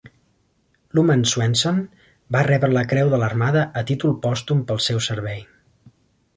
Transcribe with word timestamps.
Luman 0.99 1.25
Swenson 1.31 1.81
va 2.37 2.41
rebre 2.49 2.71
la 2.79 2.85
Creu 2.95 3.13
de 3.13 3.21
l'Armada 3.25 3.69
a 3.83 3.87
títol 3.93 4.19
pòstum 4.27 4.67
pel 4.71 4.85
seu 4.91 5.07
servei. 5.13 5.49